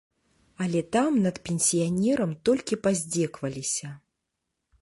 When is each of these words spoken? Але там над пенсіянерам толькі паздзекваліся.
Але 0.63 0.79
там 0.95 1.19
над 1.25 1.37
пенсіянерам 1.49 2.31
толькі 2.49 2.81
паздзекваліся. 2.87 3.95